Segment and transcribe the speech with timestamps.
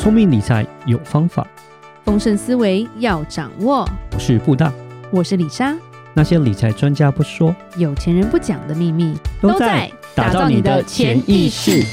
[0.00, 1.46] 聪明理财有方法，
[2.06, 3.86] 丰盛思维要掌握。
[4.14, 4.72] 我是布大，
[5.10, 5.76] 我是李莎。
[6.14, 11.84] 那些理财专家不说，有钱人不讲的秘密，都在打造你的潜意识。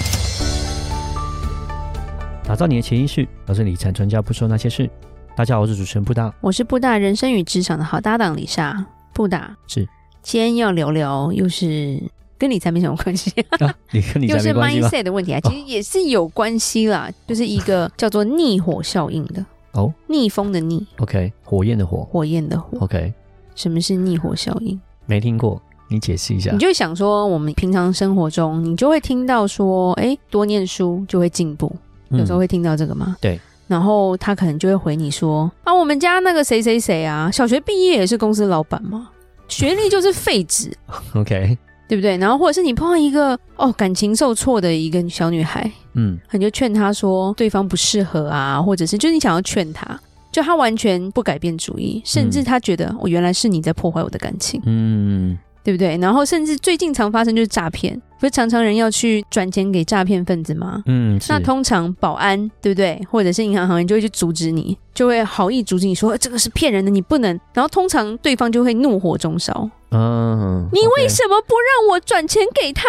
[2.45, 4.89] 打造你的潜意识，我是理财专家不说那些事。
[5.35, 8.85] 大家好，我是主持人布大，我是布大人生与职场的好搭档李莎。
[9.11, 9.85] 布大是，
[10.21, 12.01] 今天要聊聊，又是。
[12.37, 14.79] 跟理财没什么关系， 啊，你跟理财没关系？
[14.79, 19.45] 就是 mindset 的问题啊，其实也是有关系啦，哦、就是一个叫做逆火效应的。
[19.73, 23.13] 哦，逆风的逆，OK，火焰的火，火焰的火，OK，
[23.53, 24.79] 什么是逆火效应？
[25.05, 26.51] 没听过，你解释一下。
[26.51, 31.71] 你就想说，我们平常生活中，你就会听到说，哎，多念书就会进步，
[32.09, 33.05] 有时候会听到这个吗？
[33.09, 33.39] 嗯、对。
[33.67, 39.09] 然后他可能就会回你说，啊，我们家那个谁谁谁啊，小学毕业也是公司老板嘛，
[39.47, 40.71] 学历就是废纸，
[41.13, 41.57] OK。
[41.87, 42.17] 对不对？
[42.17, 49.99] 然后或者是你碰到一个哦感情受挫的一个小女孩，嗯，你就劝她说对方不适合啊，或者是就是你想要劝她，
[50.31, 55.37] 就她完全不改变主意，甚至她觉得我、嗯哦、原来是你在破坏我的感情，嗯，
[55.67, 55.97] 对不对？
[55.97, 60.81] 然后甚至最近常发生就是诈骗，不是常常人要去转钱给诈骗分子吗？
[60.85, 62.97] 嗯，那通常保安对不对？
[63.11, 67.37] 或者是银行行员就会去阻止你，就会好意阻止你说这个是骗人的，你不能。
[67.53, 69.69] 然后通常对方就会怒火中烧。
[69.91, 72.87] 嗯，你为什么不让我转钱给他？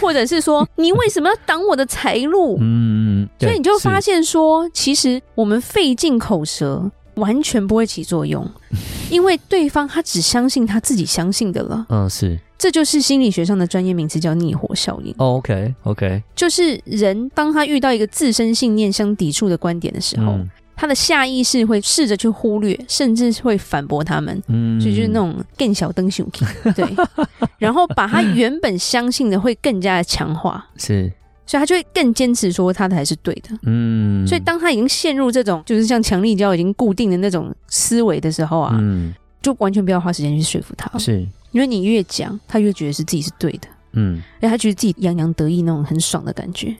[0.00, 2.56] 或者是说，你为什么要挡我的财路？
[2.60, 8.48] 嗯，所以你就发现说，其实我们费尽口舌，完全不会起作用，
[9.10, 11.84] 因为对方他只相信他自己相信的了。
[11.88, 15.14] 嗯，是，这就是心理学上的专业名词，叫逆火效应。
[15.18, 20.38] OK，OK，就是人当他遇到一个自身信念相抵触的观点的时候。
[20.76, 26.26] 他的下意识会试着去忽略，甚至会反驳他们，嗯，所以就是那种更小灯熊，
[26.74, 26.82] 对，
[27.58, 31.12] 然后把他原本相信的会更加的强化，是，
[31.50, 39.12] 所以他就会更坚持说他的才是对的，嗯，所以当他已经陷入这种就是像强力胶已经固定的那种思维的时候啊，嗯，
[39.42, 46.72] 就完全不要花时间去说服他，是，因为你越讲，他越觉得是自己是对的，嗯，而他觉得自己洋洋得意那种很爽的感觉，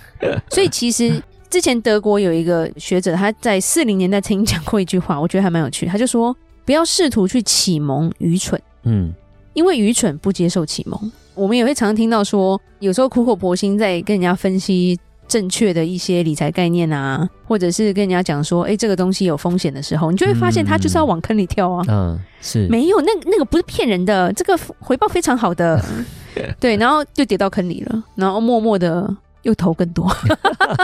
[0.48, 1.22] 所以其实。
[1.50, 5.86] 之前德国有一个学者，他在四零年代曾经讲过一句话，我觉得还蛮有趣。
[5.86, 6.36] 他就说
[6.66, 9.12] ：“不要试图去启蒙愚蠢，嗯，
[9.52, 25.82] 因为愚蠢不接受启蒙。”我们也会常常听到说，有时候苦口婆心在跟人家分析正确的一些理财概念啊，或者是跟人家讲说：“哎，这个东西有风险的时候，你就会发现他就是要往坑里跳啊。”嗯，是没有那那个不是骗人的，这个回报非常好的，
[26.60, 29.14] 对，然后就跌到坑里了，然后默默的。
[29.44, 30.10] 又投更多，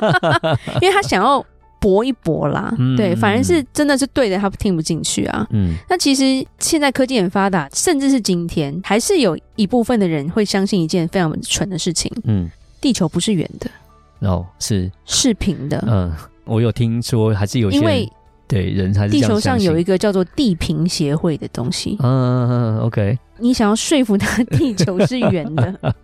[0.82, 1.42] 因为他想要
[1.80, 2.72] 搏一搏啦。
[2.78, 5.44] 嗯、对，反而是真的是对的，他听不进去啊。
[5.50, 12.12] 嗯，那其实现在科技很发达，甚至是今天，还是有一部分的人会相信一件非常蠢的事情。
[12.24, 12.48] 嗯，
[12.80, 15.82] 地球不是圆的，哦，是是平的。
[15.88, 16.14] 嗯，
[16.44, 18.08] 我有听说，还是有些因为。
[18.50, 21.96] 对，人还是地球上有一个叫做地平协会的东西。
[22.02, 23.16] 嗯，OK。
[23.38, 25.94] 你想要说服他地球是圆的，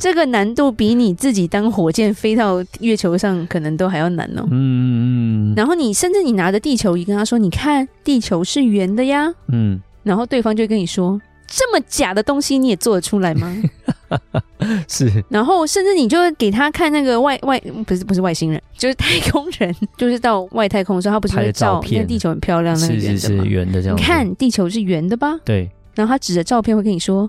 [0.00, 4.42] 这个难度比你自己当火箭飞到月球上可能都还要难哦。
[4.50, 11.18] 嗯嗯，然后你甚至你拿着地球仪跟他说：“你看，地球是圆的呀。”嗯，然后对方就跟你说。
[11.52, 13.52] 这么假的东西你也做得出来吗？
[14.88, 23.18] 是，然后甚至你就会给他看那个外外不是不是外星人，就是太空人， 就是到外太空的时候，他不是会照片，地球很漂亮，那个圆的吗？
[23.18, 23.96] 是是是圆的这样。
[23.96, 25.38] 你看地球是圆的吧？
[25.44, 25.70] 对。
[25.94, 27.28] 然后他指着照片会跟你说，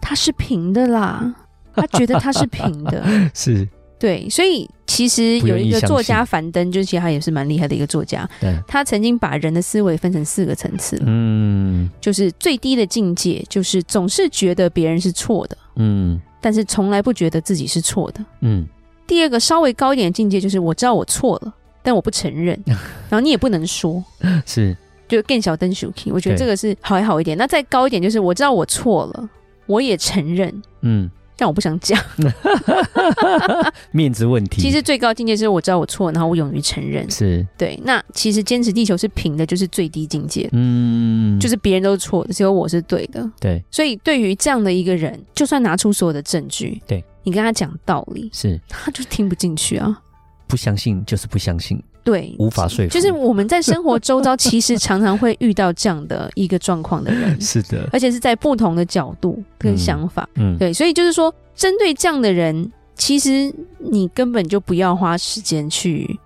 [0.00, 1.34] 它是平的啦，
[1.74, 3.04] 他觉得它是平的，
[3.34, 3.66] 是。
[3.98, 8.28] 对，所以其实有一个作家樊登，就其实他也是蛮厉害的一个作家。
[8.40, 11.00] 对，他曾经把人的思维分成四个层次。
[11.06, 15.56] 嗯，就是最低的境界，就是总是觉得别人是错的。
[15.76, 18.24] 嗯，但是从来不觉得自己是错的。
[18.40, 18.66] 嗯，
[19.06, 22.58] 第二个稍微高一点的境界，就是我知道我错了，但我不承认。
[22.66, 24.02] 然后你也不能说，
[24.46, 24.76] 是
[25.08, 26.10] 就更小灯 shuki。
[26.12, 27.36] 我觉得这个是好还好一点。
[27.36, 29.28] 那再高一点，就是我知道我错了，
[29.66, 30.62] 我也承认。
[30.82, 31.10] 嗯。
[31.36, 31.98] 但我不想讲
[33.90, 34.60] 面子问题。
[34.60, 37.10] 其实最高境界是我知道我错，然后我勇于承认。
[37.10, 37.80] 是对。
[37.84, 40.48] 那其实坚持地球是平的，就是最低境界。
[40.52, 43.28] 嗯，就是别人都是错的，只有我是对的。
[43.40, 43.62] 对。
[43.70, 50.00] 所以对于这样的一个人，就算拿出所有的证据，对你跟他讲道理，是他就听不进去啊。
[50.46, 51.82] 不相信就是不相信。
[52.04, 52.90] 对，无法说服。
[52.90, 57.38] 就是我们在生活周遭，其实常常会遇到这样的一个状况的人。
[57.40, 60.28] 是的，而且是在不同的角度跟想法。
[60.34, 66.18] 嗯，对，所以就是说，针对这样的人，其实你根本就不要花时间去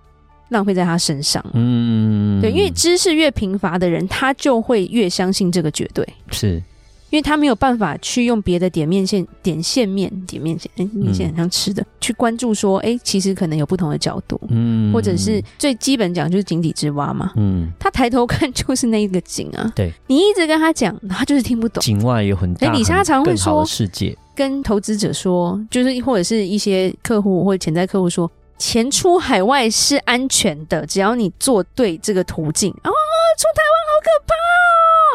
[0.49, 1.43] 浪费在他身上。
[1.53, 6.07] 嗯，对，因为知识越贫乏的人，他就会越相信这个绝对。
[6.31, 6.61] 是，
[7.09, 32.69] 因为他没有办法去用别的点面线、点线面、点面线，哎，面线很像吃的，嗯、去关注说，哎，其实可能有不同的角度，嗯，或者是最基本讲就是井底之蛙嘛，嗯，他抬头看就是那一个井啊，对，你一直跟他讲，他就是听不懂，井外有很大、李莎常会说世界，跟投资者说，就是或者是一些客户或者潜在客户说，钱出海外是安全的，只要你做对这个途径。
[32.71, 32.89] 啊，
[33.37, 34.33] 出台湾好可怕。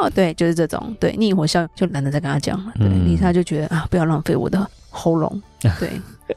[0.03, 2.73] 哦，对，就是这种，对，逆火效应就懒得再跟他讲了。
[2.79, 5.89] 对，丽莎、嗯、就觉得啊，不要浪费我的喉咙，对，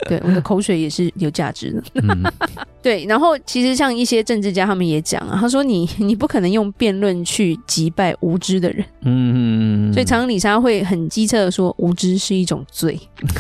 [0.07, 1.83] 对，我的口水也是有价值的。
[1.95, 2.23] 嗯、
[2.81, 8.85] 对，然后其实像一些政治家他们也讲啊，他说你你不可能用辩论去击败无知的人。
[9.01, 13.00] 嗯，所以常常丽莎会很机车的说，无知是一种罪。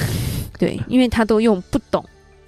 [0.57, 2.03] 对，因为他都用不懂。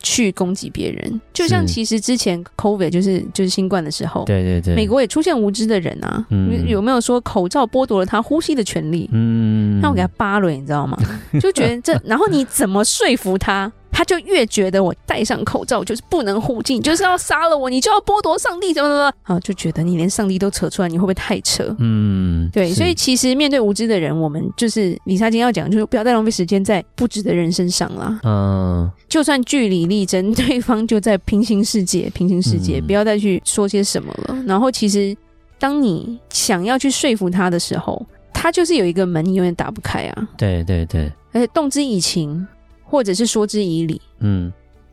[0.07, 9.09] 去攻击别人，就像其实之前 COVID 就是就是新冠的时候，对对对，美国也出现无知的人啊，嗯、有没有说口罩剥夺了他呼吸的权利？
[9.11, 10.97] 嗯，那我给他扒了，你知道吗？
[11.41, 13.69] 就觉得这， 然后你怎么说服他？
[13.97, 19.39] 他就越觉得我戴上口罩就是不能护镜，就是要杀了我，你就要剥夺上帝怎么怎么啊？
[19.39, 21.75] 就觉得你连上帝都扯出来，你会不会太扯？
[21.79, 28.19] 嗯，对，所以其实面对无知的人，我们就是李莎今天要讲，就是不要再浪费时间在不值得人身上了。
[28.21, 34.37] 嗯，就算据理力争，对方就在平行世界，平行世界，嗯、不要再去说些什么了。
[34.45, 35.17] 然后，其实
[35.57, 40.27] 当你想要去说服他的时候，他就是有一个门，你永远打不开啊。
[40.37, 42.47] 对对对，而且动之以情。
[42.89, 44.51] 或者是说之以理，嗯，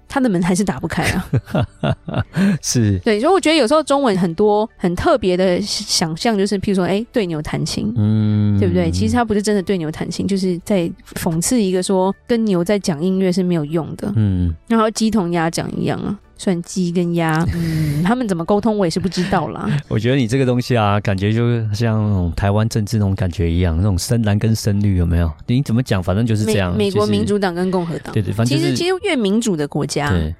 [0.09, 1.27] 他的门还是打不开啊。
[2.61, 8.91] 是，对，所以我觉得有时候中文很多很特别的想象，就是譬如说，哎，对牛弹琴，嗯，对不对？
[8.91, 16.19] 其实他不是真的对牛弹琴，就是在讽刺一个说跟牛在讲音乐是没有用的，嗯，然后鸡同鸭讲一样啊。
[16.37, 19.69] 算鸡跟鸭， 嗯，他们怎么沟通我也是不知道啦。
[19.89, 25.31] 我觉得你这个东西啊，感觉就像那种台湾政治那种感觉一样，那种深蓝跟深绿有没有？
[25.47, 26.73] 你怎么讲，反正就是这样。
[26.77, 30.11] 美，美国民主党跟共和党，对对，反正、就是、其实其实越民主的国家。
[30.11, 30.35] 对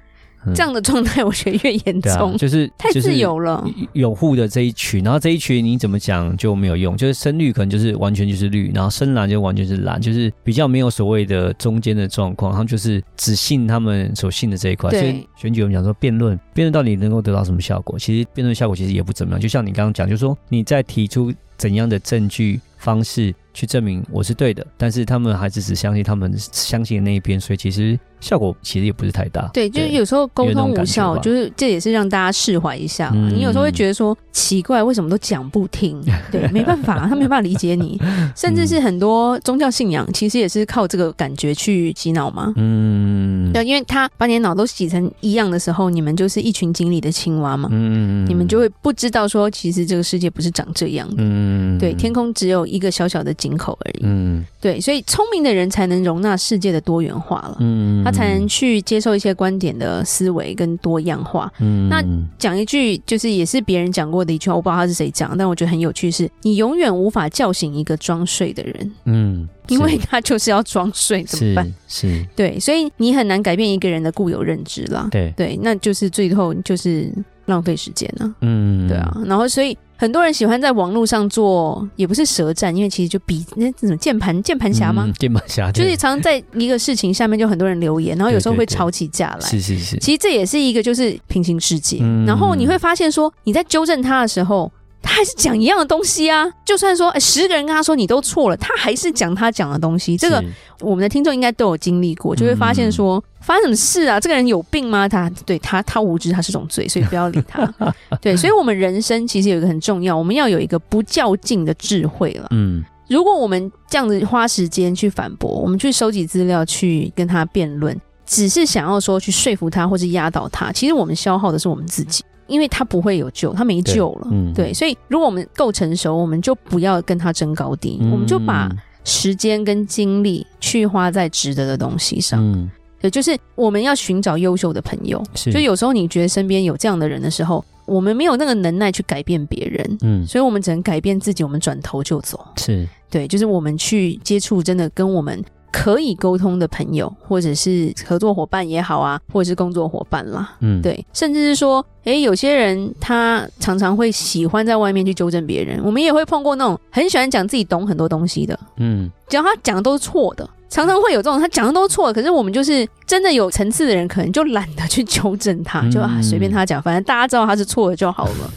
[0.53, 3.65] 这样的状态，我觉得越严重，啊，就是太自由了。
[3.93, 14.89] 有护的这一群，然后这一群你怎么讲就没有用，就是深绿可能就是完全就是绿，然后深蓝就完全是蓝，就是比较没有所谓的中间的状况，然后就是只信他们所信的这一块。
[14.91, 17.97] 所以选举我们讲说辩论，辩论到底能够得到什么效果？
[17.97, 19.39] 其实辩论效果其实也不怎么样。
[19.39, 23.33] 就像你刚刚讲，就是说你在提出怎样的证据方式。
[23.55, 29.49] 去证明我是对的，但是他们还是只相信他们相信的那一边，所以其实效果其实也不是太大。
[29.53, 33.11] 对，就是有时候沟通无效，就是这也是让大家释怀一下。
[33.15, 36.03] 嗯、你有时候会觉得说奇怪，为什么都讲不听？
[36.29, 37.97] 对，没办法，他没办法理解你。
[38.35, 42.51] 甚至是很多宗教信仰，其实也是靠这个感觉去洗脑嘛。
[42.57, 47.69] 嗯，对，因为他把你的脑都洗成一样的时候，你们就是一群井里的青蛙嘛。
[47.71, 51.15] 嗯，你们就会不知道说，其实这个世界不是长这样的。
[51.19, 53.35] 嗯，对，天空只有一个小小的。
[53.35, 62.01] 井口而已，嗯，对，所以聪明的人才能容纳世界的多元化了，嗯，他才能去接受一些观点的思维跟多样化，嗯，那
[62.39, 71.65] 讲一句就是也是别人讲过的一句话，我不知道他是谁讲，但我觉得很有趣是，是你永远无法叫醒一个装睡的人，嗯，因为他就是要装睡，怎么办？
[71.87, 72.25] 是，是。
[72.35, 77.11] 对，所以你很难改变一个人的固有认知啦，对，对，那就是最后就是
[77.45, 79.77] 浪费时间了，嗯，对啊，然后所以。
[79.97, 85.11] 很多人喜欢在网络上做，也不是舌战，因为其实就比那什么键盘键盘侠吗？
[85.17, 89.49] 键盘侠 就是常常在一个事情下面就很多人留言，然后有时候会吵起架来。
[89.49, 91.99] 是是是，其实这也是一个就是平行世界。
[92.01, 94.71] 嗯、然后你会发现说，你在纠正他的时候。
[95.05, 100.17] 他还是讲一样的东西啊，就算说、欸、十个人跟他说你都错了，他还是讲他讲的东西。
[100.17, 100.43] 这个
[100.81, 104.19] 我们的听众应该都有经历过，就会发现说发生什么事啊？
[104.19, 105.07] 这个人有病吗？
[105.07, 107.71] 他对他他无知，他是种罪，所以 不要理他。
[108.19, 112.47] 对，所以我们人生其实有一个很重要，我们要有一个不较劲的智慧了。
[112.49, 117.95] 嗯，如果我们这样子花时间去反驳，我们去收集资料，去跟他辩论，
[118.25, 122.23] 只是想要说去说服他或是压倒他，其实我们消耗的是我们自己。
[122.47, 124.27] 因为他不会有救，他没救了。
[124.29, 128.69] 对，嗯、对，所以如果我们够成熟，我们就不要跟他争高低，嗯、我们就把
[129.03, 132.39] 时间跟精力去花在值得的东西上。
[132.41, 135.23] 嗯，对，就是我们要寻找优秀的朋友。
[135.33, 139.97] 是，就有时候你觉得身边有这样的人的时候，我们没有那个能耐去改变别人。
[140.01, 142.45] 嗯，所以我们只能改变自己，我们转头就走。
[142.57, 145.43] 是，对，就是我们去接触真的跟我们。
[145.75, 160.49] 可以沟通的朋友，或者是合作伙伴也好啊，或者是工作伙伴啦，嗯，对，甚至是说，诶，有些人他常常会喜欢在外面去纠正别人，我们也会碰过那种很喜欢讲自己懂很多东西的，嗯，只要他讲的都是错的。
[160.67, 168.53] 常常会有这种他讲的都错，可是我们就是真的有层次的人，可能就懒得去纠正他，就啊随便他讲，反正大家知道他是错的就好了。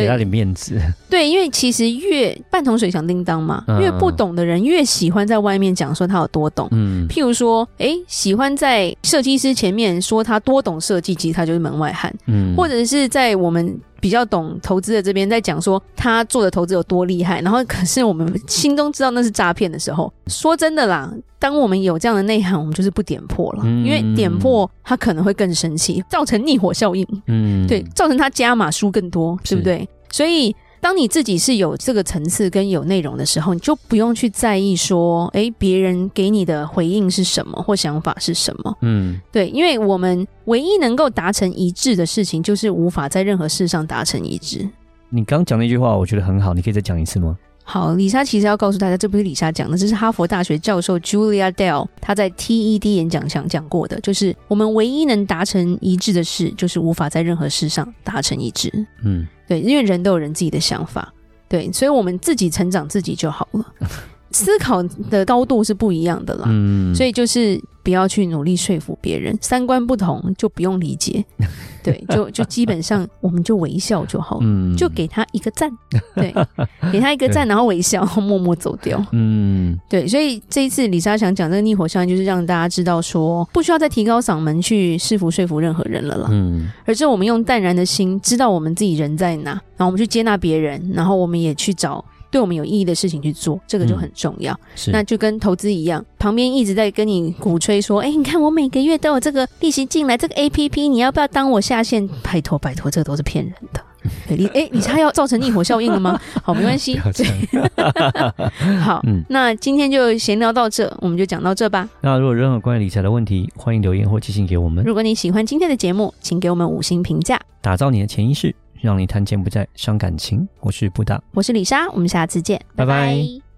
[0.00, 0.80] 给他点面子。
[1.08, 6.68] 对，因为其实越半桶水响叮当嘛，越不懂的人越喜欢在外面讲说他有多懂。
[6.70, 12.12] 嗯，譬如说，哎，喜欢在设计师前面说他多懂设计，其实他就是门外汉。
[12.26, 13.78] 嗯，或者是在我们。
[14.00, 29.88] 比较懂投资的这边在讲说他做的投资有多厉害，然后可是我们心中知道那是诈骗的时候，说真的啦，当我们有这样的内涵，我们就是不点破了，因为点破他可能会更生气，造成逆火效应，嗯，对，造成他加码输更多，对不对？
[30.10, 30.54] 所以。
[30.80, 38.76] 当你自己是有这个层次跟有内容的时候，你就不用去在意说，诶，别人给你的回应是什么或想法是什么。
[38.80, 44.66] 嗯，对，因为我们唯一能够达成一致的事情，就是无法在任何事上达成一致。
[45.10, 47.36] 你刚讲那句话，我觉得很好，你可以再讲一次吗？
[47.70, 58.72] 好，李莎其实要告诉大家，这不是李莎讲的，这是哈佛大学教授 Julia Dell 他在 TED 演讲上讲过的，就是我们唯一能达成一致的事，就是无法在任何事上达成一致。
[59.04, 61.14] 嗯，对，因为人都有人自己的想法，
[61.48, 63.64] 对，所以我们自己成长自己就好了。
[64.32, 71.24] 思考的高度是不一样的啦，嗯，所以就是不要去努力说服别人，三观不同就不用理解，
[71.82, 75.68] 对，就就基本上我们就微笑就好了，嗯，就给他一个赞，
[76.14, 76.32] 对，
[76.92, 92.04] 给他一个赞，然后微笑，默默走掉，嗯，对，所以这一次李莎想讲这个逆火效应，就是让大家知道说，不需要再提高嗓门去试服说服任何人了啦，嗯，而是我们用淡然的心，知道我们自己人在哪，然后我们去接纳别人，然后我们也去找。
[92.30, 94.52] 对我们有意义的事情去做，这个就很重要。
[94.52, 102.08] 嗯、是，那就跟投资一样，旁边一直在跟你鼓吹说：“哎，你看我每个月都有这个利息进来，这个 APP 你要不要当我下线？
[102.22, 103.82] 拜托拜托，这个都是骗人的。
[104.26, 106.18] 对”你哎，你猜要造成逆火效应了吗？
[106.42, 106.98] 好，没关系。
[108.80, 111.88] 好，嗯，那今天就闲聊到这，我们就讲到这吧。
[112.00, 114.82] 那如果任何关于理财的问题，欢迎留言或寄信给我们。
[114.84, 118.54] 如果你喜欢今天的节目，请给我们五星评价，打造你的潜意识。
[118.80, 120.48] 让你谈钱不再伤感情。
[120.60, 123.06] 我是布达，我是李莎，我们下次见，拜拜。
[123.06, 123.49] 拜拜。